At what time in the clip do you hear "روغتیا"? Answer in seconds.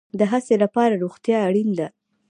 1.03-1.37